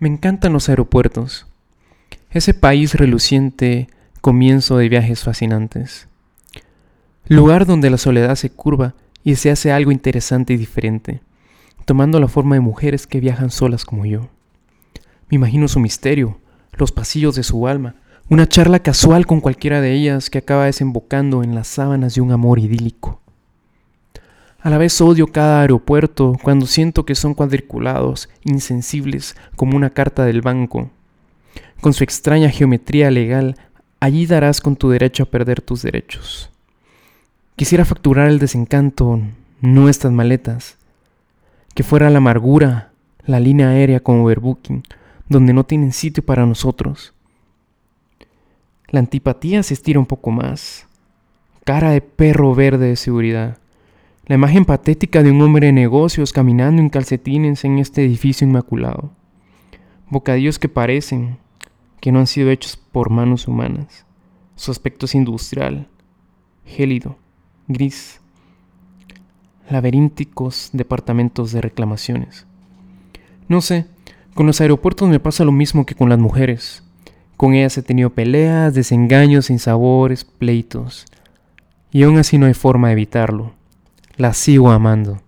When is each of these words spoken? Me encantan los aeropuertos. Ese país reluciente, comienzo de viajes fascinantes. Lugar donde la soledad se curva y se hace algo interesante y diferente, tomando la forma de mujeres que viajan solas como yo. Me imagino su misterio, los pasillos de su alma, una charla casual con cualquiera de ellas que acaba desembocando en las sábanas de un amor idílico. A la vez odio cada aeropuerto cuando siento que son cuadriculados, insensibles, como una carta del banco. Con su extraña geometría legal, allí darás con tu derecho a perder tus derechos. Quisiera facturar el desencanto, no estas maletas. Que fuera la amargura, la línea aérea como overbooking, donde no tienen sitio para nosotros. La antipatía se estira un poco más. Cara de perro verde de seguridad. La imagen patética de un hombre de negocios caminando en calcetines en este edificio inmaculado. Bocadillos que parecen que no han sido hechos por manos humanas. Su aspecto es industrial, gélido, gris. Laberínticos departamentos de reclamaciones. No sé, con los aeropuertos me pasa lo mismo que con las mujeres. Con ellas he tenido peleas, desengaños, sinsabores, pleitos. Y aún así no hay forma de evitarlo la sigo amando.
Me 0.00 0.08
encantan 0.08 0.52
los 0.52 0.68
aeropuertos. 0.68 1.46
Ese 2.30 2.52
país 2.52 2.94
reluciente, 2.94 3.88
comienzo 4.20 4.76
de 4.76 4.88
viajes 4.88 5.22
fascinantes. 5.22 6.08
Lugar 7.26 7.64
donde 7.64 7.90
la 7.90 7.96
soledad 7.96 8.34
se 8.34 8.50
curva 8.50 8.94
y 9.22 9.36
se 9.36 9.50
hace 9.50 9.70
algo 9.70 9.92
interesante 9.92 10.52
y 10.52 10.56
diferente, 10.56 11.20
tomando 11.84 12.18
la 12.18 12.28
forma 12.28 12.56
de 12.56 12.60
mujeres 12.60 13.06
que 13.06 13.20
viajan 13.20 13.50
solas 13.50 13.84
como 13.84 14.04
yo. 14.04 14.28
Me 15.30 15.36
imagino 15.36 15.68
su 15.68 15.78
misterio, 15.78 16.38
los 16.72 16.90
pasillos 16.90 17.36
de 17.36 17.44
su 17.44 17.68
alma, 17.68 17.94
una 18.28 18.48
charla 18.48 18.80
casual 18.80 19.26
con 19.26 19.40
cualquiera 19.40 19.80
de 19.80 19.92
ellas 19.92 20.28
que 20.28 20.38
acaba 20.38 20.66
desembocando 20.66 21.42
en 21.42 21.54
las 21.54 21.68
sábanas 21.68 22.14
de 22.14 22.20
un 22.20 22.32
amor 22.32 22.58
idílico. 22.58 23.20
A 24.64 24.70
la 24.70 24.78
vez 24.78 24.98
odio 25.02 25.26
cada 25.26 25.60
aeropuerto 25.60 26.38
cuando 26.42 26.66
siento 26.66 27.04
que 27.04 27.14
son 27.14 27.34
cuadriculados, 27.34 28.30
insensibles, 28.44 29.36
como 29.56 29.76
una 29.76 29.90
carta 29.90 30.24
del 30.24 30.40
banco. 30.40 30.88
Con 31.82 31.92
su 31.92 32.02
extraña 32.02 32.48
geometría 32.48 33.10
legal, 33.10 33.58
allí 34.00 34.24
darás 34.24 34.62
con 34.62 34.76
tu 34.76 34.88
derecho 34.88 35.24
a 35.24 35.26
perder 35.26 35.60
tus 35.60 35.82
derechos. 35.82 36.50
Quisiera 37.56 37.84
facturar 37.84 38.30
el 38.30 38.38
desencanto, 38.38 39.20
no 39.60 39.90
estas 39.90 40.12
maletas. 40.12 40.78
Que 41.74 41.82
fuera 41.82 42.08
la 42.08 42.16
amargura, 42.16 42.90
la 43.26 43.40
línea 43.40 43.68
aérea 43.68 44.00
como 44.00 44.24
overbooking, 44.24 44.82
donde 45.28 45.52
no 45.52 45.64
tienen 45.66 45.92
sitio 45.92 46.24
para 46.24 46.46
nosotros. 46.46 47.12
La 48.88 49.00
antipatía 49.00 49.62
se 49.62 49.74
estira 49.74 49.98
un 49.98 50.06
poco 50.06 50.30
más. 50.30 50.86
Cara 51.64 51.90
de 51.90 52.00
perro 52.00 52.54
verde 52.54 52.86
de 52.86 52.96
seguridad. 52.96 53.58
La 54.26 54.36
imagen 54.36 54.64
patética 54.64 55.22
de 55.22 55.30
un 55.30 55.42
hombre 55.42 55.66
de 55.66 55.74
negocios 55.74 56.32
caminando 56.32 56.80
en 56.80 56.88
calcetines 56.88 57.62
en 57.66 57.78
este 57.78 58.02
edificio 58.02 58.46
inmaculado. 58.46 59.10
Bocadillos 60.08 60.58
que 60.58 60.70
parecen 60.70 61.36
que 62.00 62.10
no 62.10 62.20
han 62.20 62.26
sido 62.26 62.48
hechos 62.48 62.78
por 62.78 63.10
manos 63.10 63.46
humanas. 63.48 64.06
Su 64.56 64.70
aspecto 64.70 65.04
es 65.04 65.14
industrial, 65.14 65.88
gélido, 66.64 67.18
gris. 67.68 68.22
Laberínticos 69.68 70.70
departamentos 70.72 71.52
de 71.52 71.60
reclamaciones. 71.60 72.46
No 73.46 73.60
sé, 73.60 73.86
con 74.32 74.46
los 74.46 74.58
aeropuertos 74.62 75.06
me 75.06 75.20
pasa 75.20 75.44
lo 75.44 75.52
mismo 75.52 75.84
que 75.84 75.96
con 75.96 76.08
las 76.08 76.18
mujeres. 76.18 76.82
Con 77.36 77.52
ellas 77.52 77.76
he 77.76 77.82
tenido 77.82 78.08
peleas, 78.08 78.72
desengaños, 78.72 79.46
sinsabores, 79.46 80.24
pleitos. 80.24 81.04
Y 81.90 82.04
aún 82.04 82.16
así 82.16 82.38
no 82.38 82.46
hay 82.46 82.54
forma 82.54 82.88
de 82.88 82.94
evitarlo 82.94 83.52
la 84.16 84.32
sigo 84.32 84.70
amando. 84.70 85.23